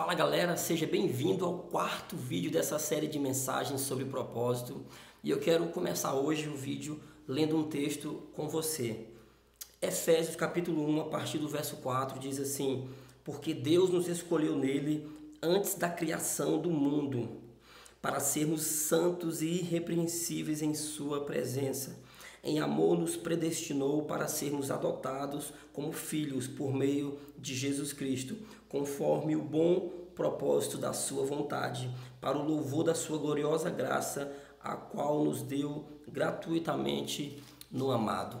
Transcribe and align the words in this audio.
Fala 0.00 0.14
galera, 0.14 0.56
seja 0.56 0.86
bem-vindo 0.86 1.44
ao 1.44 1.58
quarto 1.58 2.16
vídeo 2.16 2.50
dessa 2.50 2.78
série 2.78 3.06
de 3.06 3.18
mensagens 3.18 3.82
sobre 3.82 4.06
propósito 4.06 4.82
e 5.22 5.28
eu 5.28 5.38
quero 5.38 5.66
começar 5.66 6.14
hoje 6.14 6.48
o 6.48 6.56
vídeo 6.56 6.98
lendo 7.28 7.54
um 7.54 7.64
texto 7.64 8.22
com 8.32 8.48
você. 8.48 9.08
Efésios 9.82 10.36
capítulo 10.36 10.88
1, 10.88 11.00
a 11.02 11.04
partir 11.10 11.36
do 11.36 11.50
verso 11.50 11.76
4, 11.76 12.18
diz 12.18 12.40
assim: 12.40 12.88
Porque 13.22 13.52
Deus 13.52 13.90
nos 13.90 14.08
escolheu 14.08 14.56
nele 14.56 15.06
antes 15.42 15.74
da 15.74 15.90
criação 15.90 16.58
do 16.58 16.70
mundo, 16.70 17.36
para 18.00 18.20
sermos 18.20 18.62
santos 18.62 19.42
e 19.42 19.48
irrepreensíveis 19.48 20.62
em 20.62 20.72
Sua 20.72 21.26
presença 21.26 21.98
em 22.42 22.58
amor 22.58 22.98
nos 22.98 23.16
predestinou 23.16 24.02
para 24.04 24.26
sermos 24.26 24.70
adotados 24.70 25.52
como 25.72 25.92
filhos 25.92 26.46
por 26.46 26.72
meio 26.72 27.18
de 27.38 27.54
Jesus 27.54 27.92
Cristo, 27.92 28.36
conforme 28.68 29.36
o 29.36 29.42
bom 29.42 29.90
propósito 30.14 30.78
da 30.78 30.92
sua 30.92 31.24
vontade, 31.24 31.90
para 32.20 32.38
o 32.38 32.46
louvor 32.46 32.84
da 32.84 32.94
sua 32.94 33.18
gloriosa 33.18 33.70
graça, 33.70 34.32
a 34.62 34.76
qual 34.76 35.24
nos 35.24 35.42
deu 35.42 35.84
gratuitamente 36.06 37.42
no 37.70 37.90
amado. 37.90 38.40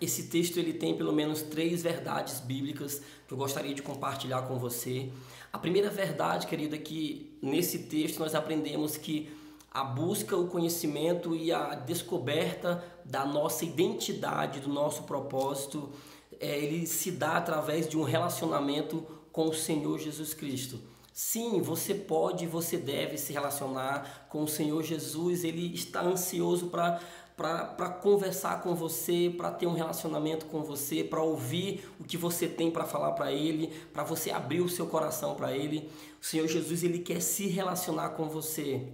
Esse 0.00 0.24
texto 0.24 0.58
ele 0.58 0.72
tem 0.72 0.96
pelo 0.96 1.12
menos 1.12 1.42
três 1.42 1.82
verdades 1.82 2.40
bíblicas 2.40 3.02
que 3.26 3.32
eu 3.32 3.38
gostaria 3.38 3.74
de 3.74 3.82
compartilhar 3.82 4.42
com 4.42 4.58
você. 4.58 5.10
A 5.52 5.58
primeira 5.58 5.90
verdade, 5.90 6.46
querida, 6.46 6.76
é 6.76 6.78
que 6.78 7.38
nesse 7.42 7.80
texto 7.80 8.18
nós 8.18 8.34
aprendemos 8.34 8.96
que 8.96 9.30
a 9.72 9.82
busca, 9.82 10.36
o 10.36 10.48
conhecimento 10.48 11.34
e 11.34 11.50
a 11.50 11.74
descoberta 11.74 12.84
da 13.04 13.24
nossa 13.24 13.64
identidade, 13.64 14.60
do 14.60 14.68
nosso 14.68 15.04
propósito, 15.04 15.90
é, 16.38 16.58
ele 16.58 16.86
se 16.86 17.10
dá 17.10 17.36
através 17.36 17.88
de 17.88 17.96
um 17.96 18.02
relacionamento 18.02 19.06
com 19.32 19.48
o 19.48 19.54
Senhor 19.54 19.98
Jesus 19.98 20.34
Cristo. 20.34 20.78
Sim, 21.12 21.60
você 21.60 21.94
pode, 21.94 22.46
você 22.46 22.76
deve 22.76 23.18
se 23.18 23.32
relacionar 23.32 24.26
com 24.28 24.44
o 24.44 24.48
Senhor 24.48 24.82
Jesus, 24.82 25.44
ele 25.44 25.74
está 25.74 26.02
ansioso 26.02 26.68
para 26.68 27.00
para 27.34 27.88
conversar 27.88 28.62
com 28.62 28.74
você, 28.74 29.32
para 29.36 29.50
ter 29.50 29.66
um 29.66 29.72
relacionamento 29.72 30.46
com 30.46 30.62
você, 30.62 31.02
para 31.02 31.22
ouvir 31.22 31.84
o 31.98 32.04
que 32.04 32.16
você 32.16 32.46
tem 32.46 32.70
para 32.70 32.84
falar 32.84 33.12
para 33.12 33.32
ele, 33.32 33.72
para 33.92 34.04
você 34.04 34.30
abrir 34.30 34.60
o 34.60 34.68
seu 34.68 34.86
coração 34.86 35.34
para 35.34 35.56
ele. 35.56 35.90
O 36.20 36.24
Senhor 36.24 36.46
Jesus 36.46 36.84
ele 36.84 37.00
quer 37.00 37.20
se 37.20 37.48
relacionar 37.48 38.10
com 38.10 38.28
você. 38.28 38.86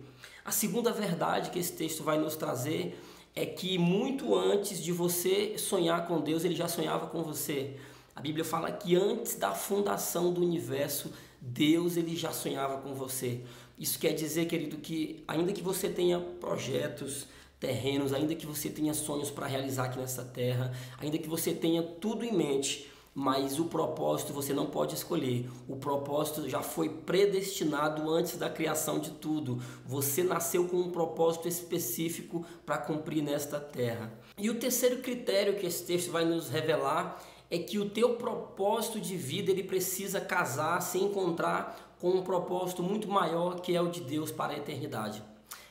A 0.44 0.50
segunda 0.50 0.92
verdade 0.92 1.50
que 1.50 1.58
esse 1.58 1.72
texto 1.72 2.02
vai 2.02 2.16
nos 2.16 2.36
trazer 2.36 2.98
é 3.34 3.44
que 3.44 3.76
muito 3.76 4.34
antes 4.34 4.82
de 4.82 4.92
você 4.92 5.58
sonhar 5.58 6.06
com 6.06 6.20
Deus, 6.20 6.44
ele 6.44 6.54
já 6.54 6.68
sonhava 6.68 7.08
com 7.08 7.22
você. 7.22 7.76
A 8.18 8.20
Bíblia 8.20 8.44
fala 8.44 8.72
que 8.72 8.96
antes 8.96 9.36
da 9.36 9.54
fundação 9.54 10.32
do 10.32 10.40
universo, 10.40 11.12
Deus 11.40 11.96
ele 11.96 12.16
já 12.16 12.32
sonhava 12.32 12.78
com 12.78 12.92
você. 12.92 13.42
Isso 13.78 13.96
quer 13.96 14.12
dizer, 14.12 14.46
querido, 14.46 14.78
que 14.78 15.22
ainda 15.28 15.52
que 15.52 15.62
você 15.62 15.88
tenha 15.88 16.18
projetos 16.18 17.28
terrenos, 17.60 18.12
ainda 18.12 18.34
que 18.34 18.44
você 18.44 18.70
tenha 18.70 18.92
sonhos 18.92 19.30
para 19.30 19.46
realizar 19.46 19.84
aqui 19.84 20.00
nessa 20.00 20.24
terra, 20.24 20.74
ainda 20.98 21.16
que 21.16 21.28
você 21.28 21.54
tenha 21.54 21.80
tudo 21.80 22.24
em 22.24 22.32
mente, 22.32 22.90
mas 23.14 23.60
o 23.60 23.66
propósito 23.66 24.32
você 24.32 24.52
não 24.52 24.66
pode 24.66 24.96
escolher. 24.96 25.48
O 25.68 25.76
propósito 25.76 26.48
já 26.48 26.60
foi 26.60 26.88
predestinado 26.88 28.10
antes 28.10 28.36
da 28.36 28.50
criação 28.50 28.98
de 28.98 29.12
tudo. 29.12 29.62
Você 29.86 30.24
nasceu 30.24 30.66
com 30.66 30.76
um 30.76 30.90
propósito 30.90 31.46
específico 31.46 32.44
para 32.66 32.78
cumprir 32.78 33.22
nesta 33.22 33.60
terra. 33.60 34.12
E 34.36 34.50
o 34.50 34.58
terceiro 34.58 34.98
critério 35.02 35.54
que 35.54 35.66
esse 35.66 35.84
texto 35.84 36.10
vai 36.10 36.24
nos 36.24 36.48
revelar 36.48 37.24
é 37.50 37.58
que 37.58 37.78
o 37.78 37.88
teu 37.88 38.16
propósito 38.16 39.00
de 39.00 39.16
vida 39.16 39.50
ele 39.50 39.62
precisa 39.62 40.20
casar, 40.20 40.80
se 40.80 40.98
encontrar 40.98 41.96
com 41.98 42.10
um 42.10 42.22
propósito 42.22 42.82
muito 42.82 43.08
maior 43.08 43.60
que 43.60 43.74
é 43.74 43.80
o 43.80 43.88
de 43.88 44.00
Deus 44.00 44.30
para 44.30 44.52
a 44.52 44.56
eternidade. 44.56 45.22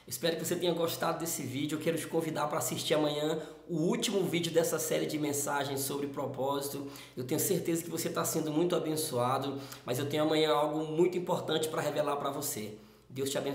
Espero 0.07 0.37
que 0.37 0.45
você 0.45 0.55
tenha 0.55 0.73
gostado 0.73 1.19
desse 1.19 1.41
vídeo. 1.43 1.77
Eu 1.77 1.81
quero 1.81 1.97
te 1.97 2.07
convidar 2.07 2.47
para 2.47 2.59
assistir 2.59 2.93
amanhã 2.93 3.41
o 3.67 3.75
último 3.75 4.23
vídeo 4.23 4.53
dessa 4.53 4.79
série 4.79 5.05
de 5.05 5.19
mensagens 5.19 5.81
sobre 5.81 6.07
propósito. 6.07 6.87
Eu 7.15 7.25
tenho 7.25 7.41
certeza 7.41 7.83
que 7.83 7.89
você 7.89 8.07
está 8.07 8.23
sendo 8.23 8.49
muito 8.49 8.73
abençoado, 8.73 9.59
mas 9.85 9.99
eu 9.99 10.07
tenho 10.07 10.23
amanhã 10.23 10.53
algo 10.53 10.85
muito 10.85 11.17
importante 11.17 11.67
para 11.67 11.81
revelar 11.81 12.15
para 12.15 12.29
você. 12.29 12.77
Deus 13.09 13.29
te 13.29 13.37
abençoe. 13.37 13.45